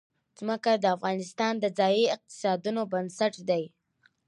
[0.37, 3.63] ځمکه د افغانستان د ځایي اقتصادونو بنسټ دی.